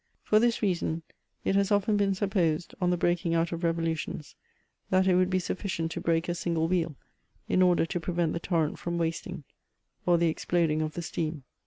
For 0.23 0.39
this 0.39 0.63
reason, 0.63 1.03
it 1.45 1.53
has 1.53 1.71
often 1.71 1.95
been 1.95 2.15
supposed, 2.15 2.73
on 2.81 2.89
the 2.89 2.97
breaking 2.97 3.35
out 3.35 3.51
of 3.51 3.63
revolutions, 3.63 4.33
that 4.89 5.05
it 5.05 5.13
would 5.13 5.29
be 5.29 5.37
sufficient 5.37 5.91
to 5.91 6.01
break 6.01 6.27
a 6.27 6.33
single 6.33 6.67
wheel 6.67 6.95
in 7.47 7.61
order 7.61 7.85
to 7.85 7.99
prevent 7.99 8.33
the 8.33 8.39
torroit 8.39 8.79
from 8.79 8.97
wasting, 8.97 9.43
or 10.07 10.17
the 10.17 10.25
exploding 10.29 10.81
of 10.81 10.95
the 10.95 11.03
steam. 11.03 11.43